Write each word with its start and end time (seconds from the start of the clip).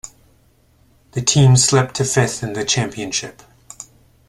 The 1.11 1.21
team 1.21 1.55
slipped 1.55 1.93
to 1.97 2.05
fifth 2.05 2.41
in 2.41 2.53
the 2.53 2.65
championship. 2.65 3.43